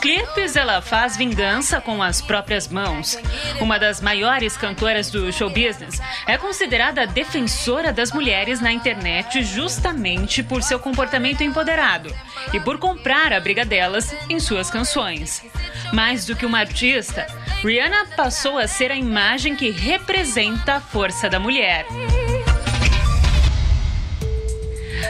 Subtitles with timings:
[0.00, 3.18] Clipes, ela faz vingança com as próprias mãos.
[3.60, 10.42] Uma das maiores cantoras do show business, é considerada defensora das mulheres na internet justamente
[10.42, 12.14] por seu comportamento empoderado
[12.52, 15.44] e por comprar a briga delas em suas canções.
[15.92, 17.26] Mais do que uma artista,
[17.62, 21.86] Rihanna passou a ser a imagem que representa a força da mulher.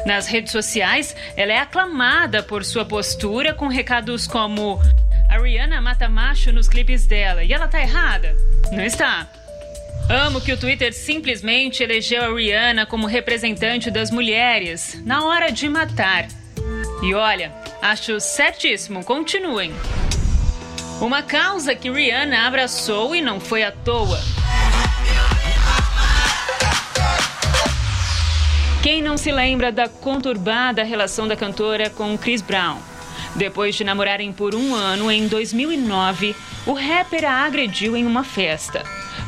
[0.07, 4.81] Nas redes sociais, ela é aclamada por sua postura com recados como
[5.29, 8.37] a Rihanna mata macho nos clipes dela e ela tá errada?
[8.73, 9.29] Não está.
[10.09, 15.69] Amo que o Twitter simplesmente elegeu a Rihanna como representante das mulheres na hora de
[15.69, 16.27] matar.
[17.03, 19.73] E olha, acho certíssimo, continuem.
[21.01, 24.21] Uma causa que Rihanna abraçou e não foi à toa.
[28.83, 32.79] Quem não se lembra da conturbada relação da cantora com Chris Brown?
[33.37, 36.35] Depois de namorarem por um ano, em 2009,
[36.67, 38.83] o rapper a agrediu em uma festa.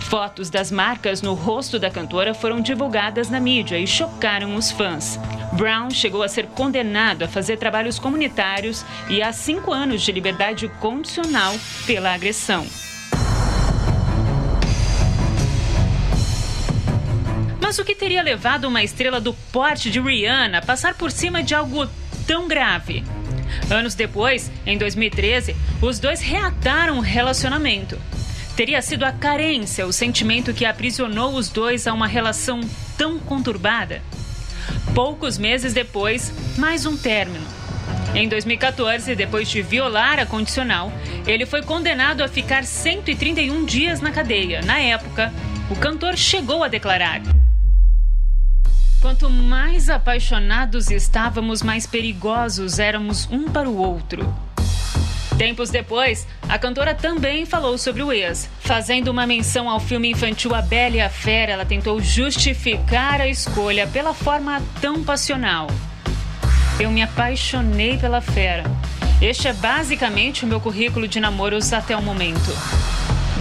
[0.08, 5.20] Fotos das marcas no rosto da cantora foram divulgadas na mídia e chocaram os fãs.
[5.52, 10.66] Brown chegou a ser condenado a fazer trabalhos comunitários e a cinco anos de liberdade
[10.80, 11.54] condicional
[11.86, 12.66] pela agressão.
[17.72, 21.42] Mas o que teria levado uma estrela do porte de Rihanna a passar por cima
[21.42, 21.88] de algo
[22.26, 23.02] tão grave?
[23.70, 27.98] Anos depois, em 2013, os dois reataram o relacionamento.
[28.54, 32.60] Teria sido a carência o sentimento que aprisionou os dois a uma relação
[32.98, 34.02] tão conturbada?
[34.94, 37.46] Poucos meses depois, mais um término.
[38.14, 40.92] Em 2014, depois de violar a condicional,
[41.26, 44.60] ele foi condenado a ficar 131 dias na cadeia.
[44.60, 45.32] Na época,
[45.70, 47.22] o cantor chegou a declarar:
[49.02, 54.32] Quanto mais apaixonados estávamos, mais perigosos éramos um para o outro.
[55.36, 58.48] Tempos depois, a cantora também falou sobre o ex.
[58.60, 63.26] Fazendo uma menção ao filme infantil A Bela e a Fera, ela tentou justificar a
[63.26, 65.66] escolha pela forma tão passional.
[66.78, 68.62] Eu me apaixonei pela fera.
[69.20, 72.52] Este é basicamente o meu currículo de namoros até o momento.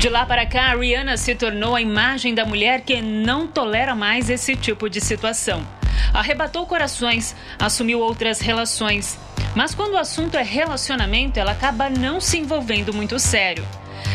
[0.01, 4.31] De lá para cá, Rihanna se tornou a imagem da mulher que não tolera mais
[4.31, 5.63] esse tipo de situação.
[6.11, 9.19] Arrebatou corações, assumiu outras relações.
[9.53, 13.63] Mas quando o assunto é relacionamento, ela acaba não se envolvendo muito sério.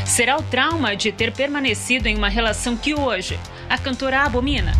[0.04, 3.38] Será o trauma de ter permanecido em uma relação que hoje
[3.70, 4.72] a cantora abomina?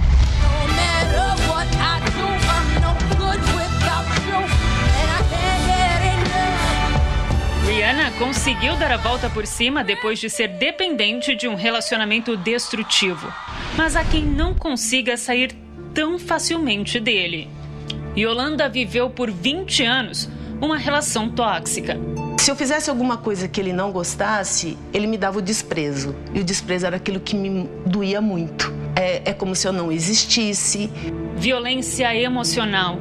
[7.86, 13.32] Rihanna conseguiu dar a volta por cima depois de ser dependente de um relacionamento destrutivo.
[13.76, 15.56] Mas há quem não consiga sair
[15.94, 17.48] tão facilmente dele.
[18.16, 20.28] Yolanda viveu por 20 anos
[20.60, 21.96] uma relação tóxica.
[22.40, 26.12] Se eu fizesse alguma coisa que ele não gostasse, ele me dava o desprezo.
[26.34, 28.68] E o desprezo era aquilo que me doía muito.
[28.96, 30.90] É, é como se eu não existisse.
[31.36, 32.98] Violência emocional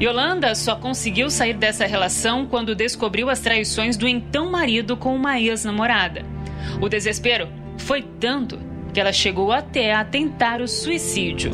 [0.00, 5.38] Yolanda só conseguiu sair dessa relação quando descobriu as traições do então marido com uma
[5.38, 6.24] ex-namorada.
[6.80, 7.48] O desespero
[7.78, 8.58] foi tanto
[8.92, 11.52] que ela chegou até a tentar o suicídio.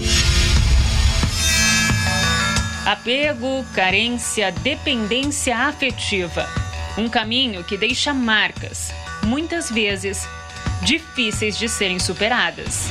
[2.86, 6.48] Apego, carência, dependência afetiva.
[6.96, 8.92] Um caminho que deixa marcas,
[9.24, 10.26] muitas vezes
[10.82, 12.88] difíceis de serem superadas.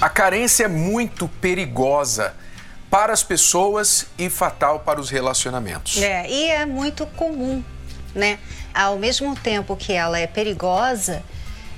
[0.00, 2.32] A carência é muito perigosa
[2.88, 6.00] para as pessoas e fatal para os relacionamentos.
[6.00, 7.64] É, e é muito comum,
[8.14, 8.38] né?
[8.72, 11.20] Ao mesmo tempo que ela é perigosa,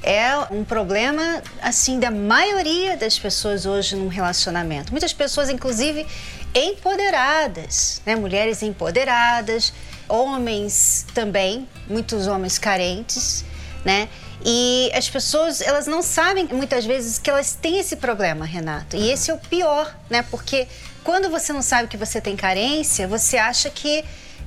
[0.02, 4.92] é um problema assim da maioria das pessoas hoje num relacionamento.
[4.92, 6.06] Muitas pessoas, inclusive,
[6.54, 8.16] empoderadas, né?
[8.16, 9.72] Mulheres empoderadas,
[10.06, 13.46] homens também, muitos homens carentes,
[13.82, 14.10] né?
[14.44, 18.96] E as pessoas, elas não sabem muitas vezes que elas têm esse problema, Renato.
[18.96, 20.22] E esse é o pior, né?
[20.30, 20.66] Porque
[21.04, 24.04] quando você não sabe que você tem carência, você acha que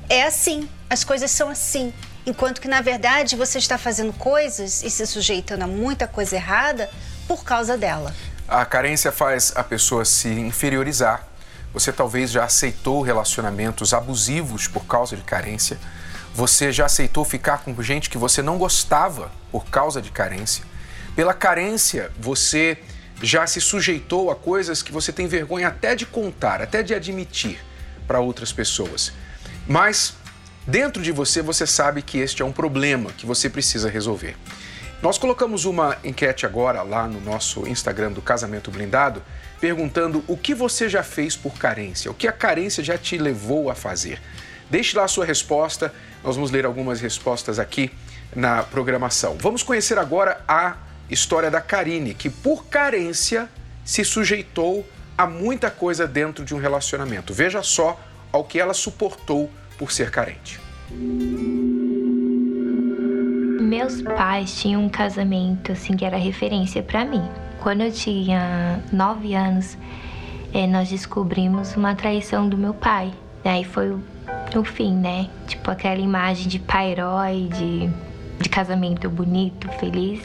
[0.10, 1.94] é assim, as coisas são assim.
[2.26, 6.90] Enquanto que, na verdade, você está fazendo coisas e se sujeitando a muita coisa errada
[7.28, 8.14] por causa dela.
[8.48, 11.28] A carência faz a pessoa se inferiorizar.
[11.74, 15.78] Você talvez já aceitou relacionamentos abusivos por causa de carência.
[16.34, 20.66] Você já aceitou ficar com gente que você não gostava por causa de carência?
[21.16, 22.80] Pela carência, você
[23.22, 27.60] já se sujeitou a coisas que você tem vergonha até de contar, até de admitir
[28.08, 29.14] para outras pessoas.
[29.68, 30.16] Mas
[30.66, 34.36] dentro de você você sabe que este é um problema que você precisa resolver.
[35.04, 39.22] Nós colocamos uma enquete agora lá no nosso Instagram do Casamento Blindado,
[39.60, 43.70] perguntando o que você já fez por carência, o que a carência já te levou
[43.70, 44.20] a fazer.
[44.70, 45.94] Deixe lá a sua resposta,
[46.24, 47.92] nós vamos ler algumas respostas aqui
[48.36, 49.38] na programação.
[49.40, 50.78] Vamos conhecer agora a
[51.10, 53.50] história da Karine, que por carência
[53.84, 54.88] se sujeitou
[55.18, 57.34] a muita coisa dentro de um relacionamento.
[57.34, 58.00] Veja só
[58.32, 60.60] ao que ela suportou por ser carente.
[63.62, 67.24] Meus pais tinham um casamento assim que era referência para mim.
[67.62, 69.78] Quando eu tinha nove anos,
[70.54, 73.14] é, nós descobrimos uma traição do meu pai.
[73.44, 73.98] Aí foi
[74.56, 75.30] o, fim, né?
[75.48, 77.90] Tipo aquela imagem de pai herói, de,
[78.40, 80.22] de casamento bonito, feliz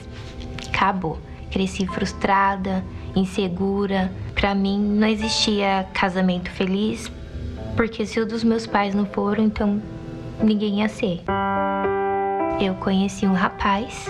[0.79, 1.19] acabou.
[1.50, 2.85] Cresci frustrada,
[3.17, 4.12] insegura.
[4.35, 7.11] Para mim não existia casamento feliz,
[7.76, 9.82] porque se o dos meus pais não foram, então
[10.41, 11.23] ninguém ia ser.
[12.61, 14.06] Eu conheci um rapaz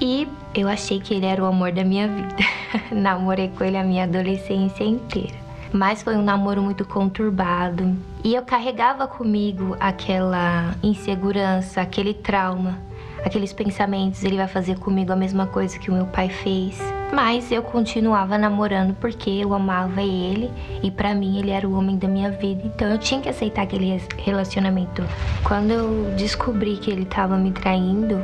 [0.00, 2.36] e eu achei que ele era o amor da minha vida.
[2.92, 5.36] Namorei com ele a minha adolescência inteira.
[5.72, 12.88] Mas foi um namoro muito conturbado e eu carregava comigo aquela insegurança, aquele trauma
[13.24, 16.78] aqueles pensamentos, ele vai fazer comigo a mesma coisa que o meu pai fez.
[17.12, 20.50] Mas eu continuava namorando porque eu amava ele
[20.82, 23.62] e para mim ele era o homem da minha vida, então eu tinha que aceitar
[23.62, 25.02] aquele relacionamento.
[25.42, 28.22] Quando eu descobri que ele estava me traindo,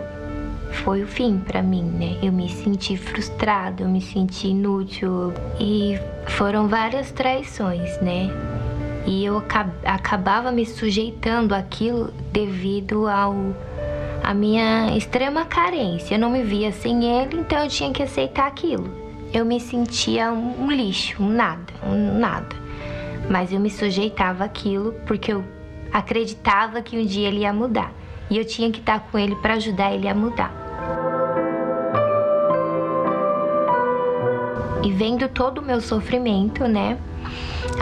[0.85, 2.19] foi o fim para mim, né?
[2.23, 8.29] Eu me senti frustrada, eu me senti inútil e foram várias traições, né?
[9.06, 9.42] E eu
[9.84, 13.34] acabava me sujeitando àquilo devido ao
[14.22, 16.14] a minha extrema carência.
[16.14, 18.90] Eu não me via sem ele, então eu tinha que aceitar aquilo.
[19.32, 22.56] Eu me sentia um, um lixo, um nada, um nada.
[23.28, 25.44] Mas eu me sujeitava àquilo porque eu
[25.92, 27.92] acreditava que um dia ele ia mudar.
[28.30, 30.52] E eu tinha que estar com ele para ajudar ele a mudar.
[34.82, 36.98] E vendo todo o meu sofrimento, né?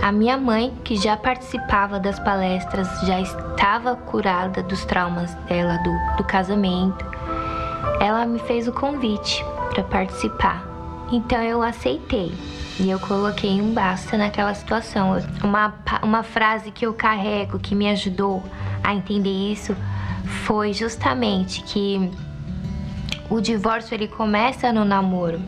[0.03, 6.17] A minha mãe, que já participava das palestras, já estava curada dos traumas dela do,
[6.17, 7.07] do casamento,
[8.01, 10.67] ela me fez o convite para participar.
[11.13, 12.33] Então eu aceitei
[12.81, 15.19] e eu coloquei um basta naquela situação.
[15.45, 15.73] Uma,
[16.03, 18.43] uma frase que eu carrego que me ajudou
[18.83, 19.77] a entender isso
[20.45, 22.11] foi justamente que
[23.31, 25.41] o divórcio ele começa no namoro.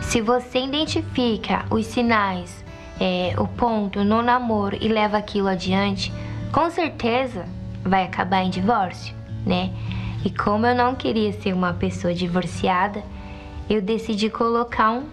[0.00, 2.59] Se você identifica os sinais
[3.00, 6.12] é, o ponto no namoro e leva aquilo adiante,
[6.52, 7.46] com certeza
[7.82, 9.14] vai acabar em divórcio,
[9.46, 9.72] né?
[10.22, 13.02] E como eu não queria ser uma pessoa divorciada,
[13.70, 15.04] eu decidi colocar um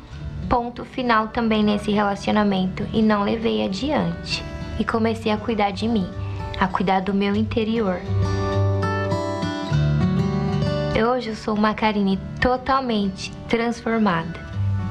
[0.49, 4.43] ponto final também nesse relacionamento e não levei adiante.
[4.77, 6.07] E comecei a cuidar de mim,
[6.59, 7.99] a cuidar do meu interior.
[11.17, 14.39] Hoje eu sou uma Karine totalmente transformada,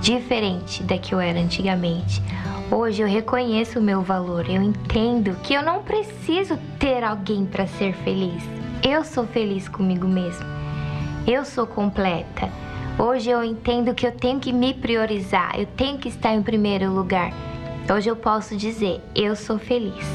[0.06, 2.22] diferente da que eu era antigamente.
[2.70, 7.66] Hoje eu reconheço o meu valor, eu entendo que eu não preciso ter alguém para
[7.66, 8.40] ser feliz.
[8.88, 10.46] Eu sou feliz comigo mesmo.
[11.26, 12.48] Eu sou completa.
[12.96, 16.88] Hoje eu entendo que eu tenho que me priorizar, eu tenho que estar em primeiro
[16.92, 17.32] lugar.
[17.92, 20.06] Hoje eu posso dizer, eu sou feliz.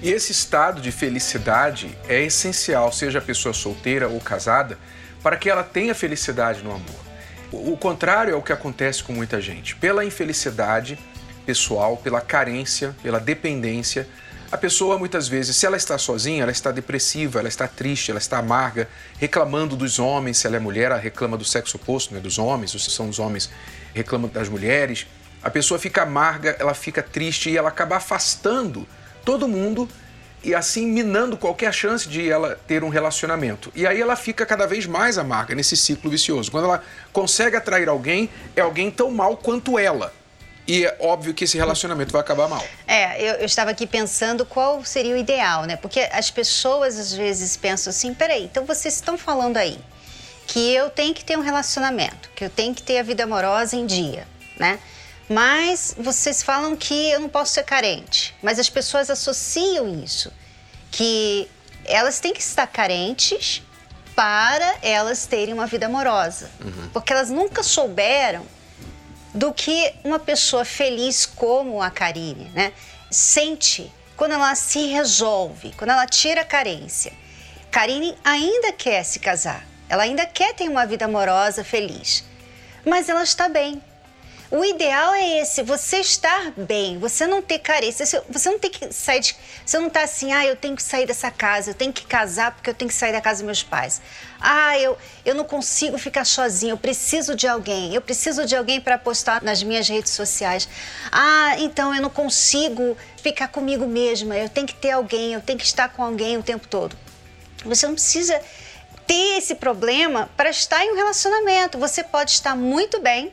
[0.00, 4.78] E esse estado de felicidade é essencial, seja a pessoa solteira ou casada,
[5.22, 7.06] para que ela tenha felicidade no amor.
[7.52, 9.76] O contrário é o que acontece com muita gente.
[9.76, 10.98] Pela infelicidade
[11.44, 14.08] pessoal, pela carência, pela dependência,
[14.50, 18.18] a pessoa muitas vezes, se ela está sozinha, ela está depressiva, ela está triste, ela
[18.18, 22.20] está amarga, reclamando dos homens, se ela é mulher, ela reclama do sexo oposto, né,
[22.20, 23.50] dos homens, ou se são os homens,
[23.92, 25.06] reclamam das mulheres.
[25.42, 28.86] A pessoa fica amarga, ela fica triste e ela acaba afastando
[29.24, 29.88] todo mundo
[30.46, 33.72] e assim minando qualquer chance de ela ter um relacionamento.
[33.74, 36.52] E aí ela fica cada vez mais amarga nesse ciclo vicioso.
[36.52, 40.14] Quando ela consegue atrair alguém, é alguém tão mal quanto ela.
[40.68, 42.64] E é óbvio que esse relacionamento vai acabar mal.
[42.86, 45.76] É, eu, eu, estava aqui pensando qual seria o ideal, né?
[45.76, 49.78] Porque as pessoas às vezes pensam assim: peraí, então vocês estão falando aí
[50.46, 53.74] que eu tenho que ter um relacionamento, que eu tenho que ter a vida amorosa
[53.74, 54.26] em dia,
[54.58, 54.78] né?
[55.28, 58.34] Mas vocês falam que eu não posso ser carente.
[58.42, 60.32] Mas as pessoas associam isso,
[60.90, 61.48] que
[61.84, 63.62] elas têm que estar carentes
[64.14, 66.50] para elas terem uma vida amorosa.
[66.60, 66.88] Uhum.
[66.92, 68.46] Porque elas nunca souberam
[69.36, 72.72] do que uma pessoa feliz como a Karine, né,
[73.10, 77.12] sente quando ela se resolve, quando ela tira a carência.
[77.70, 82.24] Karine ainda quer se casar, ela ainda quer ter uma vida amorosa, feliz,
[82.84, 83.82] mas ela está bem.
[84.48, 88.94] O ideal é esse, você estar bem, você não ter carência, você não tem que
[88.94, 91.92] sair de, você não tá assim, ah, eu tenho que sair dessa casa, eu tenho
[91.92, 94.00] que casar porque eu tenho que sair da casa dos meus pais.
[94.40, 98.80] Ah, eu, eu não consigo ficar sozinha, eu preciso de alguém, eu preciso de alguém
[98.80, 100.68] para postar nas minhas redes sociais.
[101.10, 105.58] Ah, então eu não consigo ficar comigo mesma, eu tenho que ter alguém, eu tenho
[105.58, 106.96] que estar com alguém o tempo todo.
[107.64, 108.40] Você não precisa
[109.08, 111.78] ter esse problema para estar em um relacionamento.
[111.78, 113.32] Você pode estar muito bem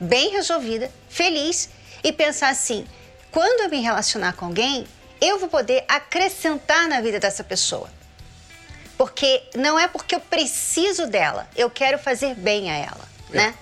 [0.00, 1.68] bem resolvida, feliz
[2.02, 2.86] e pensar assim:
[3.30, 4.86] quando eu me relacionar com alguém,
[5.20, 7.88] eu vou poder acrescentar na vida dessa pessoa.
[8.96, 13.36] Porque não é porque eu preciso dela, eu quero fazer bem a ela, é.
[13.36, 13.54] né?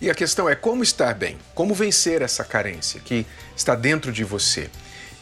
[0.00, 3.24] E a questão é como estar bem, como vencer essa carência que
[3.54, 4.68] está dentro de você.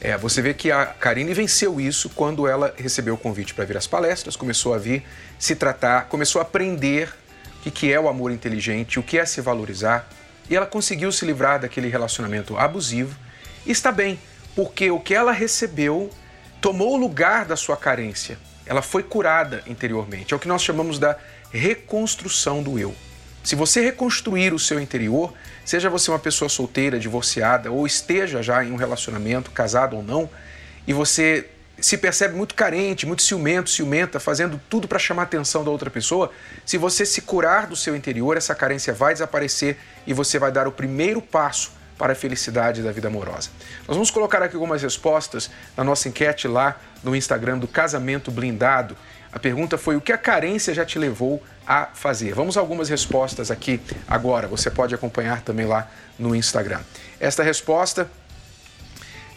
[0.00, 3.76] É, você vê que a Karine venceu isso quando ela recebeu o convite para vir
[3.76, 5.04] às palestras, começou a vir
[5.38, 7.12] se tratar, começou a aprender
[7.66, 10.08] o que é o amor inteligente, o que é se valorizar,
[10.50, 13.16] e ela conseguiu se livrar daquele relacionamento abusivo
[13.64, 14.18] e está bem,
[14.56, 16.10] porque o que ela recebeu
[16.60, 18.36] tomou o lugar da sua carência.
[18.66, 20.34] Ela foi curada interiormente.
[20.34, 21.16] É o que nós chamamos da
[21.52, 22.94] reconstrução do eu.
[23.42, 25.32] Se você reconstruir o seu interior,
[25.64, 30.28] seja você uma pessoa solteira, divorciada ou esteja já em um relacionamento, casado ou não,
[30.86, 31.48] e você
[31.80, 35.90] se percebe muito carente, muito ciumento, ciumenta, fazendo tudo para chamar a atenção da outra
[35.90, 36.30] pessoa,
[36.64, 40.66] se você se curar do seu interior, essa carência vai desaparecer e você vai dar
[40.66, 43.50] o primeiro passo para a felicidade da vida amorosa.
[43.86, 48.96] Nós vamos colocar aqui algumas respostas na nossa enquete lá no Instagram do Casamento Blindado.
[49.30, 52.32] A pergunta foi: o que a carência já te levou a fazer?
[52.32, 54.48] Vamos a algumas respostas aqui agora.
[54.48, 56.80] Você pode acompanhar também lá no Instagram.
[57.20, 58.10] Esta resposta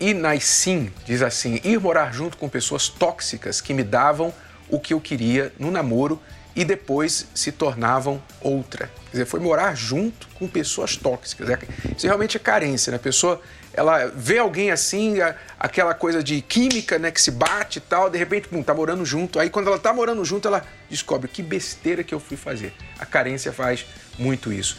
[0.04, 4.34] e Naissim diz assim: ir morar junto com pessoas tóxicas que me davam
[4.70, 6.22] o que eu queria no namoro
[6.54, 8.92] e depois se tornavam outra.
[9.06, 11.50] Quer dizer, foi morar junto com pessoas tóxicas.
[11.50, 11.58] É,
[11.98, 12.98] isso realmente é carência, né?
[12.98, 13.42] A pessoa
[13.74, 15.16] ela vê alguém assim,
[15.58, 19.06] aquela coisa de química, né, que se bate e tal, de repente, pum, tá morando
[19.06, 19.40] junto.
[19.40, 22.74] Aí quando ela tá morando junto, ela descobre que besteira que eu fui fazer.
[23.00, 23.86] A carência faz
[24.20, 24.78] muito isso.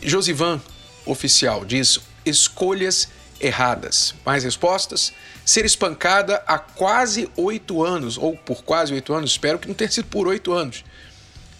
[0.00, 0.58] Josivan,
[1.04, 3.08] oficial, diz: escolhas
[3.42, 4.14] erradas.
[4.24, 5.12] Mais respostas?
[5.44, 9.90] Ser espancada há quase oito anos, ou por quase oito anos, espero que não tenha
[9.90, 10.84] sido por oito anos,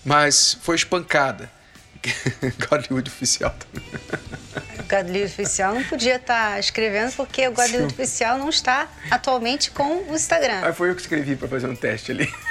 [0.05, 1.51] mas foi espancada.
[2.69, 3.55] Godlywood oficial
[4.89, 10.03] Godlywood oficial não podia estar tá escrevendo porque o Godlywood oficial não está atualmente com
[10.11, 10.62] o Instagram.
[10.65, 12.29] Aí foi eu que escrevi para fazer um teste ali.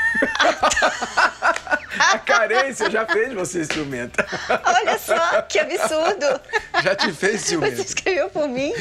[1.99, 4.25] A carência já fez você ciumenta.
[4.65, 6.41] Olha só, que absurdo.
[6.83, 7.75] Já te fez ciumenta.
[7.75, 8.73] Você escreveu por mim?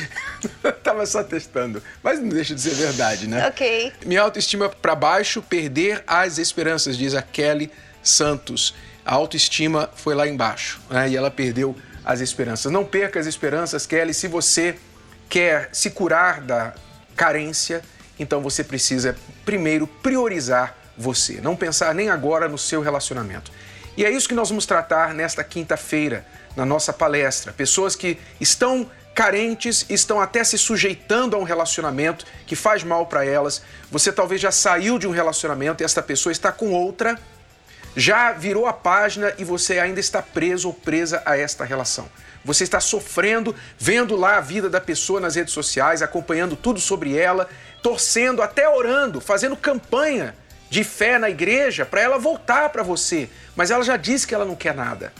[0.83, 1.83] Tava só testando.
[2.03, 3.47] Mas não deixa de ser verdade, né?
[3.49, 3.93] Ok.
[4.05, 7.71] Minha autoestima para baixo, perder as esperanças, diz a Kelly
[8.03, 8.75] Santos.
[9.05, 11.09] A autoestima foi lá embaixo, né?
[11.09, 12.71] E ela perdeu as esperanças.
[12.71, 14.15] Não perca as esperanças, Kelly.
[14.15, 14.77] Se você
[15.29, 16.75] quer se curar da
[17.17, 17.83] carência,
[18.19, 23.51] então você precisa primeiro priorizar você, não pensar nem agora no seu relacionamento.
[23.97, 26.25] E é isso que nós vamos tratar nesta quinta-feira,
[26.57, 27.53] na nossa palestra.
[27.53, 33.23] Pessoas que estão carentes, estão até se sujeitando a um relacionamento que faz mal para
[33.23, 33.61] elas.
[33.91, 37.21] Você talvez já saiu de um relacionamento e esta pessoa está com outra,
[37.95, 42.09] já virou a página e você ainda está preso ou presa a esta relação.
[42.43, 47.15] Você está sofrendo, vendo lá a vida da pessoa nas redes sociais, acompanhando tudo sobre
[47.15, 47.47] ela,
[47.83, 50.35] torcendo, até orando, fazendo campanha
[50.71, 54.47] de fé na igreja para ela voltar para você, mas ela já disse que ela
[54.47, 55.13] não quer nada.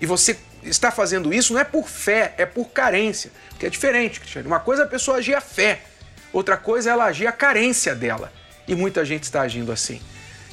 [0.00, 4.20] E você está fazendo isso não é por fé, é por carência, que é diferente,
[4.20, 4.48] Cristiano.
[4.48, 5.82] Uma coisa é a pessoa agir a fé,
[6.32, 8.32] outra coisa é ela agir a carência dela.
[8.66, 10.00] E muita gente está agindo assim.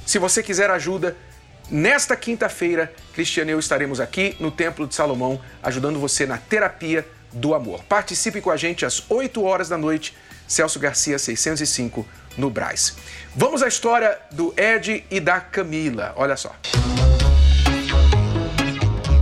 [0.06, 1.16] Se você quiser ajuda,
[1.70, 7.08] nesta quinta-feira, Cristiano e eu estaremos aqui no Templo de Salomão ajudando você na terapia
[7.32, 7.84] do amor.
[7.86, 10.16] Participe com a gente às 8 horas da noite,
[10.48, 12.06] Celso Garcia 605
[12.38, 12.96] no Braz.
[13.36, 16.14] Vamos à história do Ed e da Camila.
[16.18, 16.54] Olha só.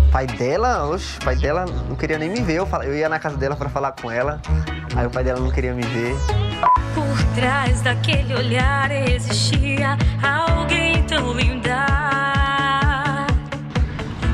[0.10, 2.56] O pai dela, oxe, o pai dela não queria nem me ver.
[2.56, 4.42] Eu, eu ia na casa dela para falar com ela,
[4.96, 6.16] aí o pai dela não queria me ver.
[6.96, 11.86] Por trás daquele olhar existia alguém tão linda.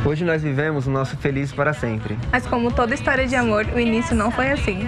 [0.05, 2.17] Hoje nós vivemos o nosso feliz para sempre.
[2.31, 4.87] Mas como toda história de amor, o início não foi assim.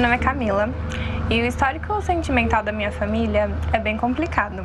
[0.00, 0.70] Meu nome é Camila
[1.28, 4.64] e o histórico sentimental da minha família é bem complicado.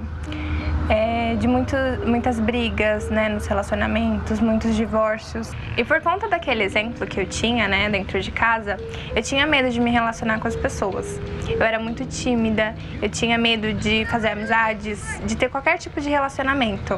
[0.88, 1.75] é, de muito,
[2.06, 5.51] muitas brigas né, nos relacionamentos, muitos divórcios.
[5.75, 8.77] E por conta daquele exemplo que eu tinha né, dentro de casa,
[9.13, 11.20] eu tinha medo de me relacionar com as pessoas.
[11.50, 16.08] Eu era muito tímida, eu tinha medo de fazer amizades, de ter qualquer tipo de
[16.08, 16.98] relacionamento.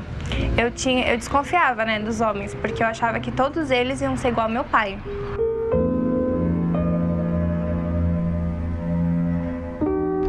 [0.56, 4.27] Eu, tinha, eu desconfiava né, dos homens, porque eu achava que todos eles iam ser
[4.27, 5.00] igual ao meu pai.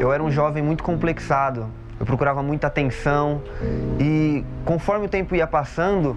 [0.00, 1.66] Eu era um jovem muito complexado.
[1.98, 3.42] Eu procurava muita atenção
[3.98, 6.16] e conforme o tempo ia passando,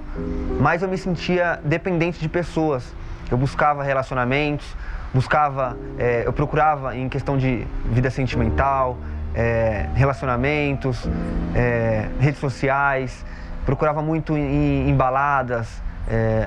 [0.59, 2.93] mais eu me sentia dependente de pessoas.
[3.31, 4.75] Eu buscava relacionamentos,
[5.11, 8.95] buscava, é, eu procurava em questão de vida sentimental,
[9.33, 11.09] é, relacionamentos,
[11.55, 13.25] é, redes sociais,
[13.65, 15.81] procurava muito em, em baladas,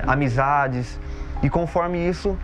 [0.05, 0.99] amizades
[1.41, 2.37] e conforme isso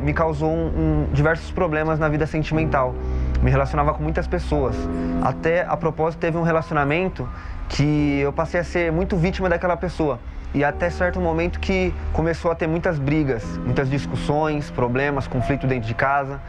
[0.00, 2.94] me causou um, um, diversos problemas na vida sentimental
[3.42, 4.76] me relacionava com muitas pessoas.
[5.20, 7.28] Até a propósito teve um relacionamento
[7.68, 10.18] que eu passei a ser muito vítima daquela pessoa.
[10.54, 15.88] E até certo momento que começou a ter muitas brigas, muitas discussões, problemas, conflito dentro
[15.88, 16.40] de casa,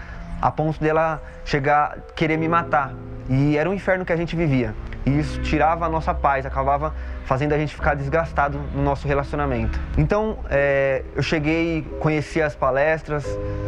[0.42, 2.94] a ponto dela chegar querer me matar.
[3.30, 4.76] E era um inferno que a gente vivia.
[5.06, 6.94] E isso tirava a nossa paz, acabava
[7.26, 9.80] fazendo a gente ficar desgastado no nosso relacionamento.
[9.98, 13.26] Então, é, eu cheguei, conheci as palestras,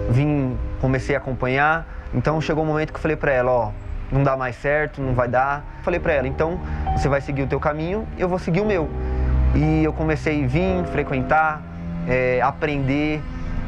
[0.09, 3.71] vim, comecei a acompanhar, então chegou um momento que eu falei para ela, ó,
[4.09, 5.65] não dá mais certo, não vai dar.
[5.83, 6.59] Falei para ela, então
[6.95, 8.89] você vai seguir o teu caminho, eu vou seguir o meu.
[9.53, 11.61] E eu comecei a vir, frequentar,
[12.07, 13.21] é, aprender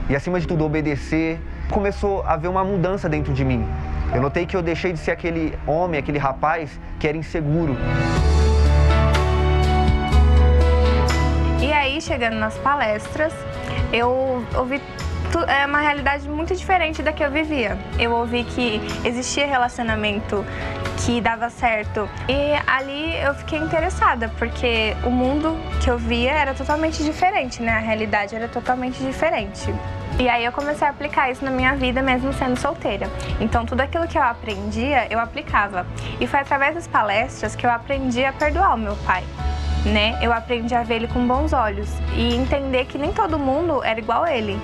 [0.09, 1.39] e acima de tudo obedecer.
[1.69, 3.67] Começou a haver uma mudança dentro de mim.
[4.13, 7.75] Eu notei que eu deixei de ser aquele homem, aquele rapaz que era inseguro.
[11.61, 13.33] E aí, chegando nas palestras,
[13.91, 14.81] eu ouvi
[15.47, 17.77] é uma realidade muito diferente da que eu vivia.
[17.99, 20.45] Eu ouvi que existia relacionamento
[21.05, 26.53] que dava certo e ali eu fiquei interessada porque o mundo que eu via era
[26.53, 27.73] totalmente diferente, né?
[27.73, 29.73] A realidade era totalmente diferente.
[30.19, 33.07] E aí eu comecei a aplicar isso na minha vida mesmo sendo solteira.
[33.39, 35.85] Então tudo aquilo que eu aprendia, eu aplicava.
[36.19, 39.23] E foi através das palestras que eu aprendi a perdoar o meu pai.
[39.85, 40.17] Né?
[40.21, 43.99] Eu aprendi a ver ele com bons olhos e entender que nem todo mundo era
[43.99, 44.59] igual a ele.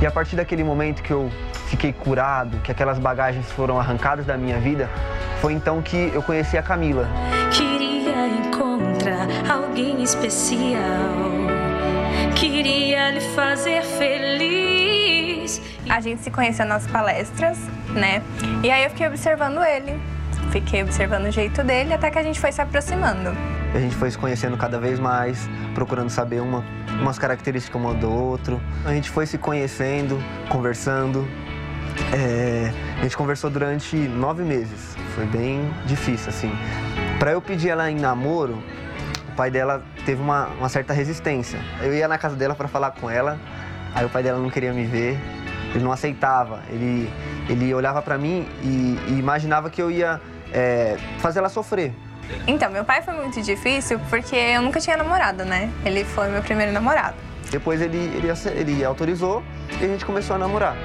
[0.00, 1.30] E a partir daquele momento que eu
[1.66, 4.88] fiquei curado, que aquelas bagagens foram arrancadas da minha vida,
[5.42, 7.06] foi então que eu conheci a Camila.
[7.52, 10.80] Queria encontrar alguém especial.
[12.34, 15.60] Queria lhe fazer feliz.
[15.86, 17.58] A gente se conheceu nas palestras,
[17.90, 18.22] né?
[18.62, 20.00] E aí eu fiquei observando ele.
[20.50, 23.30] Fiquei observando o jeito dele até que a gente foi se aproximando.
[23.74, 26.64] A gente foi se conhecendo cada vez mais, procurando saber uma,
[27.00, 28.60] umas características uma do outro.
[28.84, 31.26] A gente foi se conhecendo, conversando.
[32.12, 34.96] É, a gente conversou durante nove meses.
[35.14, 36.52] Foi bem difícil, assim.
[37.18, 38.62] Para eu pedir ela em namoro,
[39.28, 41.58] o pai dela teve uma, uma certa resistência.
[41.82, 43.38] Eu ia na casa dela para falar com ela,
[43.94, 45.18] aí o pai dela não queria me ver,
[45.74, 46.60] ele não aceitava.
[46.68, 47.10] Ele,
[47.48, 50.20] ele olhava para mim e, e, imaginava que eu ia
[50.52, 51.92] é, fazer ela sofrer.
[52.46, 55.70] Então, meu pai foi muito difícil porque eu nunca tinha namorado, né?
[55.84, 57.16] Ele foi meu primeiro namorado.
[57.50, 59.42] Depois ele, ele, ele autorizou
[59.80, 60.76] e a gente começou a namorar.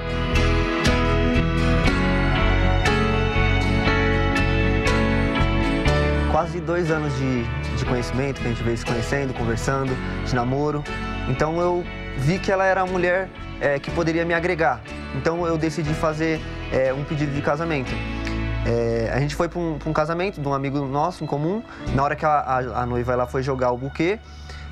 [6.32, 7.44] Quase dois anos de,
[7.76, 9.96] de conhecimento, que a gente veio se conhecendo, conversando,
[10.26, 10.82] de namoro.
[11.28, 11.84] Então eu
[12.18, 13.28] vi que ela era a mulher
[13.60, 14.80] é, que poderia me agregar.
[15.14, 16.40] Então eu decidi fazer
[16.72, 17.90] é, um pedido de casamento.
[18.66, 21.62] É, a gente foi para um, um, casamento de um amigo nosso em comum.
[21.94, 24.18] Na hora que a, a, a noiva ela foi jogar o buquê,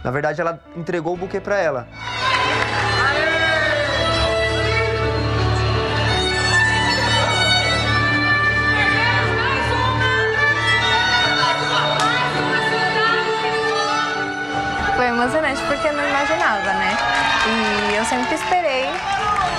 [0.02, 1.86] na verdade ela entregou o buquê para ela.
[14.96, 16.96] Foi emocionante porque eu não imaginava, né?
[17.46, 18.88] E eu sempre esperei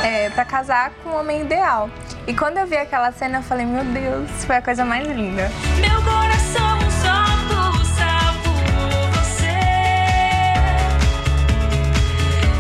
[0.04, 1.90] é, para casar com o homem ideal.
[2.28, 5.50] E quando eu vi aquela cena, eu falei, meu Deus, foi a coisa mais linda.
[5.80, 7.72] Meu coração só por
[9.20, 9.60] você.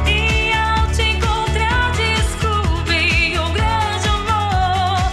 [0.07, 5.11] E ao te encontrar, descobri um grande amor.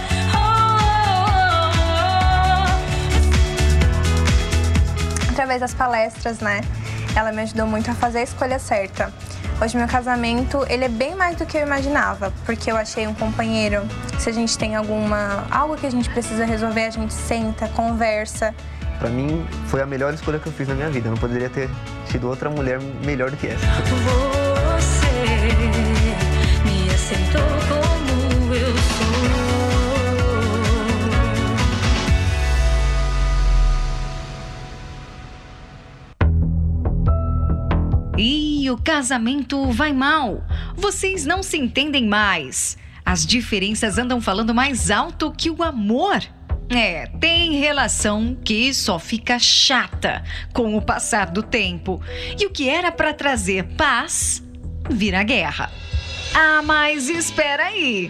[5.27, 6.61] Oh, Através das palestras, né?
[7.15, 9.11] Ela me ajudou muito a fazer a escolha certa.
[9.61, 13.13] Hoje meu casamento, ele é bem mais do que eu imaginava, porque eu achei um
[13.13, 13.81] companheiro.
[14.19, 18.53] Se a gente tem alguma algo que a gente precisa resolver, a gente senta, conversa.
[18.99, 21.07] Para mim, foi a melhor escolha que eu fiz na minha vida.
[21.07, 21.69] Eu não poderia ter
[22.09, 23.65] tido outra mulher melhor do que essa.
[24.75, 25.07] Você
[26.65, 27.52] me aceitou
[38.77, 40.43] casamento vai mal.
[40.75, 42.77] Vocês não se entendem mais.
[43.05, 46.21] As diferenças andam falando mais alto que o amor.
[46.69, 50.23] É, tem relação que só fica chata
[50.53, 52.01] com o passar do tempo.
[52.39, 54.41] E o que era para trazer paz
[54.89, 55.69] vira guerra.
[56.33, 58.09] Ah, mas espera aí.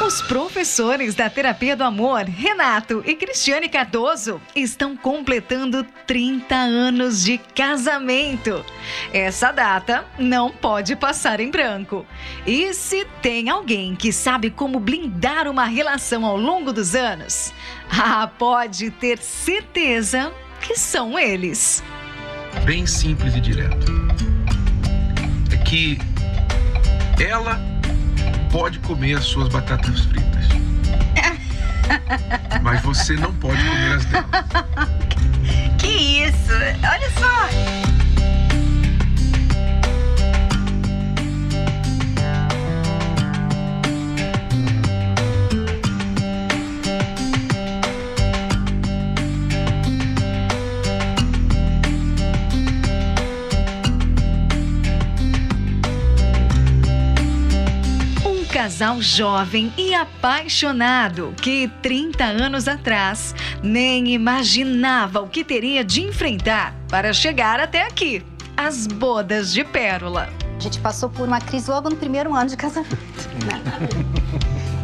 [0.00, 7.36] Os professores da Terapia do Amor, Renato e Cristiane Cardoso, estão completando 30 anos de
[7.36, 8.64] casamento.
[9.12, 12.06] Essa data não pode passar em branco.
[12.46, 17.52] E se tem alguém que sabe como blindar uma relação ao longo dos anos,
[17.90, 21.82] ah, pode ter certeza que são eles.
[22.64, 23.92] Bem simples e direto.
[25.52, 25.98] É que
[27.20, 27.77] ela
[28.58, 30.46] pode comer as suas batatas fritas.
[32.60, 34.28] Mas você não pode comer as dela.
[35.78, 36.52] Que isso?
[36.82, 37.87] Olha só!
[58.68, 66.74] Casal jovem e apaixonado que 30 anos atrás nem imaginava o que teria de enfrentar
[66.86, 68.22] para chegar até aqui
[68.54, 70.28] as bodas de pérola.
[70.54, 72.94] A gente passou por uma crise logo no primeiro ano de casamento.
[73.46, 73.58] né?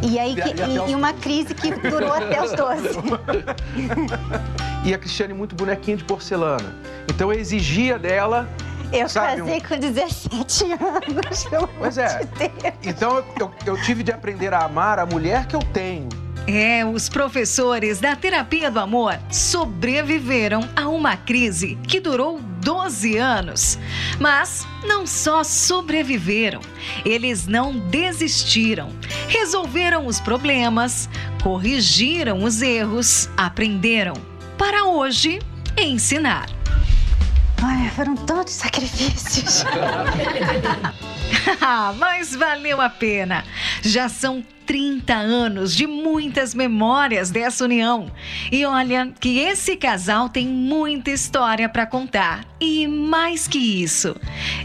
[0.03, 2.89] E aí, que- e, e uma crise que durou até os 12.
[4.87, 6.75] E a Cristiane muito bonequinha de porcelana.
[7.09, 8.47] Então eu exigia dela.
[8.93, 11.45] Eu sabe, casei com 17 anos.
[11.45, 12.19] pelo Pois amor é.
[12.19, 12.75] de Deus.
[12.83, 16.09] Então eu- eu tive de aprender a amar a mulher que eu tenho.
[16.47, 23.79] É, os professores da terapia do amor sobreviveram a uma crise que durou 12 anos.
[24.21, 26.61] Mas não só sobreviveram,
[27.05, 28.91] eles não desistiram.
[29.27, 31.09] Resolveram os problemas,
[31.43, 34.15] corrigiram os erros, aprenderam.
[34.59, 35.41] Para hoje,
[35.79, 36.47] ensinar.
[37.67, 39.65] Ai, foram tantos sacrifícios.
[41.61, 43.45] Ah, Mas valeu a pena.
[43.83, 48.11] Já são 30 anos de muitas memórias dessa união.
[48.53, 52.45] E olha que esse casal tem muita história para contar.
[52.61, 54.17] E mais que isso,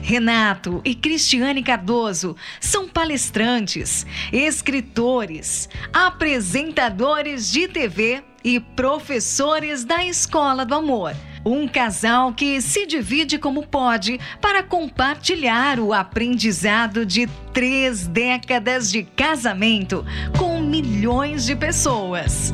[0.01, 10.75] Renato e Cristiane Cardoso são palestrantes, escritores, apresentadores de TV e professores da Escola do
[10.75, 11.15] Amor.
[11.45, 19.04] Um casal que se divide como pode para compartilhar o aprendizado de três décadas de
[19.04, 20.06] casamento
[20.38, 22.54] com milhões de pessoas.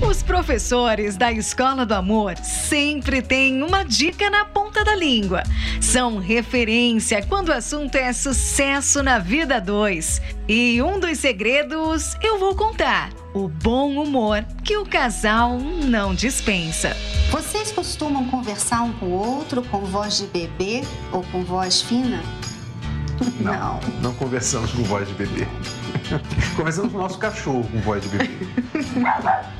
[0.00, 5.42] Os professores da Escola do Amor sempre têm uma dica na ponta da língua.
[5.78, 10.20] São referência quando o assunto é sucesso na vida a dois.
[10.48, 16.96] E um dos segredos eu vou contar: o bom humor que o casal não dispensa.
[17.30, 20.82] Vocês costumam conversar um com o outro com voz de bebê
[21.12, 22.22] ou com voz fina?
[23.38, 25.46] Não, não conversamos com voz de bebê.
[26.56, 28.30] Conversamos com o nosso cachorro com voz de bebê.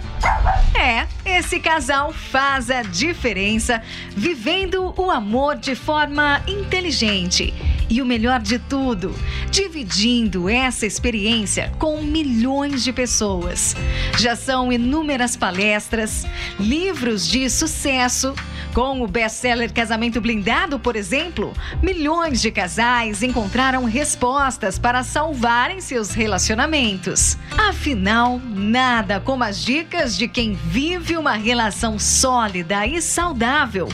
[0.75, 7.53] É, esse casal faz a diferença vivendo o amor de forma inteligente.
[7.89, 9.13] E o melhor de tudo,
[9.51, 13.75] dividindo essa experiência com milhões de pessoas.
[14.17, 16.25] Já são inúmeras palestras,
[16.59, 18.33] livros de sucesso.
[18.73, 21.53] Com o best-seller Casamento Blindado, por exemplo,
[21.83, 27.37] milhões de casais encontraram respostas para salvarem seus relacionamentos.
[27.59, 33.89] Afinal, nada como as dicas de quem vive uma relação sólida e saudável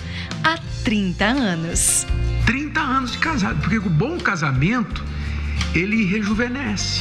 [0.44, 2.06] há 30 anos.
[2.44, 5.02] 30 anos de casado, porque o bom casamento,
[5.74, 7.00] ele rejuvenesce.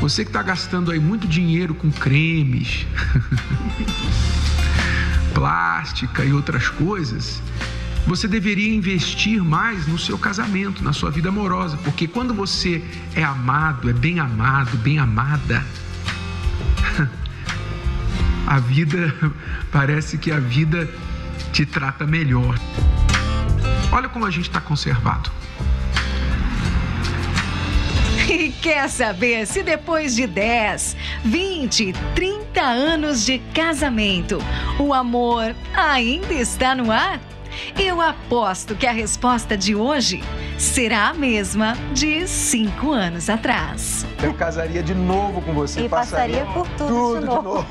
[0.00, 2.86] Você que está gastando aí muito dinheiro com cremes,
[5.38, 7.40] plástica e outras coisas,
[8.08, 12.82] você deveria investir mais no seu casamento, na sua vida amorosa, porque quando você
[13.14, 15.64] é amado, é bem amado, bem amada,
[18.48, 19.14] a vida
[19.70, 20.90] parece que a vida
[21.52, 22.58] te trata melhor.
[23.92, 25.30] Olha como a gente está conservado.
[28.38, 34.38] E quer saber se depois de 10, 20, 30 anos de casamento,
[34.78, 37.18] o amor ainda está no ar?
[37.78, 40.22] Eu aposto que a resposta de hoje
[40.58, 44.06] será a mesma de 5 anos atrás.
[44.22, 45.86] Eu casaria de novo com você.
[45.86, 47.66] E passaria por tudo, de novo.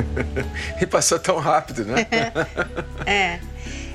[0.80, 2.06] e passou tão rápido, né?
[3.06, 3.40] É.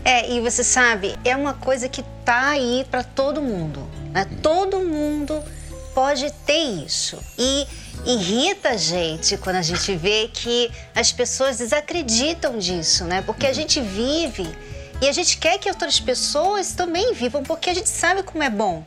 [0.04, 3.86] É, e você sabe, é uma coisa que tá aí para todo mundo.
[4.12, 4.26] Né?
[4.42, 5.44] Todo mundo
[5.94, 7.20] pode ter isso.
[7.38, 7.68] E
[8.06, 13.22] irrita a gente quando a gente vê que as pessoas desacreditam disso, né?
[13.22, 14.48] Porque a gente vive
[15.02, 18.50] e a gente quer que outras pessoas também vivam, porque a gente sabe como é
[18.50, 18.86] bom.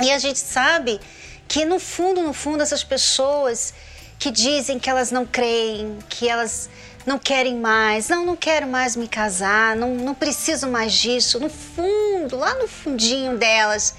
[0.00, 1.00] E a gente sabe
[1.46, 3.74] que no fundo, no fundo, essas pessoas
[4.22, 6.70] que dizem que elas não creem, que elas
[7.04, 11.40] não querem mais, não, não quero mais me casar, não, não preciso mais disso.
[11.40, 13.96] No fundo, lá no fundinho delas,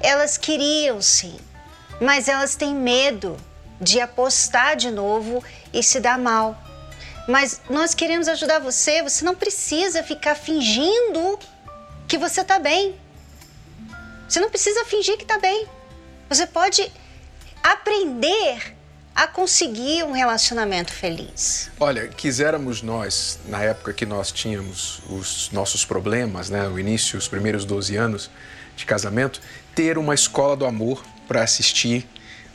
[0.00, 1.36] elas queriam sim,
[2.00, 3.36] mas elas têm medo
[3.80, 6.60] de apostar de novo e se dar mal.
[7.28, 11.38] Mas nós queremos ajudar você, você não precisa ficar fingindo
[12.08, 12.96] que você tá bem.
[14.28, 15.68] Você não precisa fingir que tá bem.
[16.28, 16.90] Você pode
[17.62, 18.81] aprender
[19.14, 21.70] a conseguir um relacionamento feliz.
[21.78, 27.28] Olha, quiséramos nós, na época que nós tínhamos os nossos problemas, né, o início, os
[27.28, 28.30] primeiros 12 anos
[28.74, 29.40] de casamento,
[29.74, 32.08] ter uma escola do amor para assistir,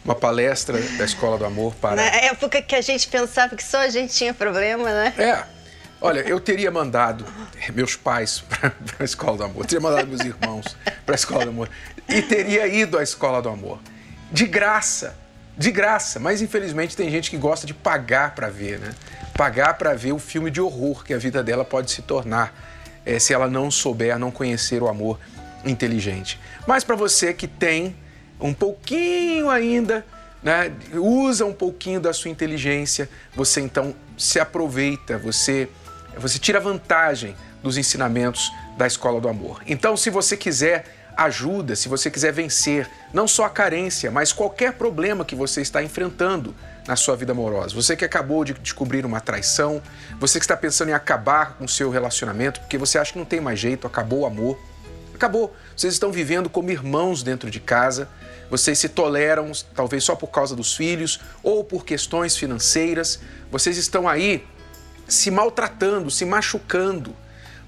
[0.04, 1.98] uma palestra da escola do amor para.
[1.98, 5.13] Na época que a gente pensava que só a gente tinha problema, né?
[5.17, 5.58] É.
[6.00, 7.26] Olha, eu teria mandado
[7.74, 11.50] meus pais para a escola do amor, teria mandado meus irmãos para a escola do
[11.50, 11.70] amor
[12.08, 13.80] e teria ido à escola do amor.
[14.32, 15.17] De graça,
[15.58, 16.20] de graça.
[16.20, 18.93] Mas infelizmente tem gente que gosta de pagar para ver, né?
[19.36, 22.54] Pagar para ver o filme de horror que a vida dela pode se tornar
[23.06, 25.20] eh, se ela não souber, não conhecer o amor
[25.65, 26.39] inteligente.
[26.67, 27.96] Mas para você que tem
[28.39, 30.06] um pouquinho ainda,
[30.43, 35.67] né, usa um pouquinho da sua inteligência, você então se aproveita, você
[36.17, 39.62] você tira vantagem dos ensinamentos da escola do amor.
[39.67, 40.86] Então, se você quiser
[41.18, 45.82] ajuda, se você quiser vencer não só a carência, mas qualquer problema que você está
[45.82, 46.54] enfrentando
[46.88, 47.74] na sua vida amorosa.
[47.74, 49.82] Você que acabou de descobrir uma traição,
[50.20, 53.26] você que está pensando em acabar com o seu relacionamento porque você acha que não
[53.26, 54.58] tem mais jeito, acabou o amor.
[55.14, 55.56] Acabou.
[55.76, 58.08] Vocês estão vivendo como irmãos dentro de casa.
[58.50, 63.20] Vocês se toleram, talvez só por causa dos filhos ou por questões financeiras.
[63.52, 64.46] Vocês estão aí
[65.08, 67.16] se maltratando, se machucando.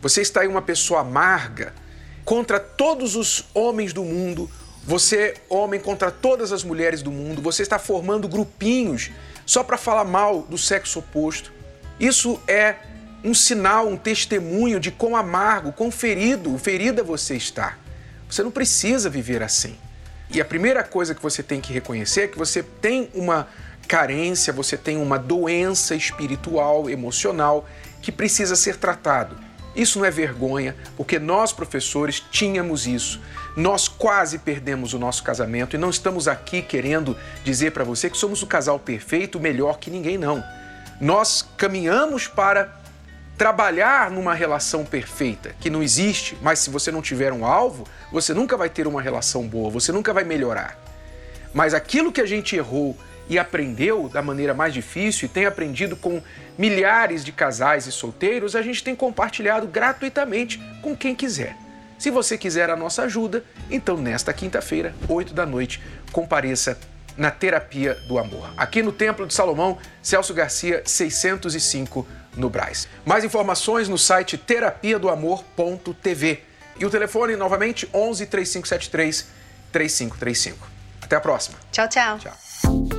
[0.02, 1.74] Você está aí uma pessoa amarga
[2.30, 4.48] contra todos os homens do mundo.
[4.84, 7.42] Você, homem, contra todas as mulheres do mundo.
[7.42, 9.10] Você está formando grupinhos
[9.48, 11.52] só para falar mal do sexo oposto.
[12.00, 12.76] Isso é
[13.24, 17.80] um sinal, um testemunho de quão amargo, quão ferido, ferida você está.
[18.30, 19.76] Você não precisa viver assim.
[20.30, 23.48] E a primeira coisa que você tem que reconhecer é que você tem uma
[23.88, 27.68] carência, você tem uma doença espiritual, emocional
[28.04, 29.49] que precisa ser tratado.
[29.75, 33.21] Isso não é vergonha, porque nós professores tínhamos isso.
[33.55, 38.17] Nós quase perdemos o nosso casamento e não estamos aqui querendo dizer para você que
[38.17, 40.43] somos o casal perfeito, melhor que ninguém não.
[40.99, 42.79] Nós caminhamos para
[43.38, 48.34] trabalhar numa relação perfeita, que não existe, mas se você não tiver um alvo, você
[48.34, 50.77] nunca vai ter uma relação boa, você nunca vai melhorar.
[51.53, 52.97] Mas aquilo que a gente errou
[53.30, 56.22] e aprendeu da maneira mais difícil e tem aprendido com
[56.58, 61.56] milhares de casais e solteiros, a gente tem compartilhado gratuitamente com quem quiser.
[61.98, 66.80] Se você quiser a nossa ajuda, então nesta quinta-feira, 8 da noite, compareça
[67.15, 68.50] na Terapia do Amor.
[68.58, 72.88] Aqui no Templo de Salomão, Celso Garcia, 605, no Braz.
[73.06, 76.44] Mais informações no site terapia do amor.tv.
[76.80, 79.28] E o telefone, novamente, 11 3573
[79.72, 80.68] 3535.
[81.02, 81.58] Até a próxima.
[81.72, 82.20] Tchau, tchau.
[82.20, 82.99] Tchau.